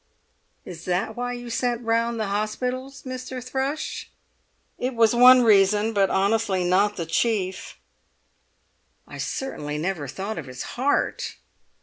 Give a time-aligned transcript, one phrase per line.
[0.65, 3.37] "Is that why you sent round the hospitals, Mr.
[3.39, 4.09] Thrush?"
[4.79, 7.77] "It was one reason, but honestly not the chief."
[9.07, 11.37] "I certainly never thought of his heart!"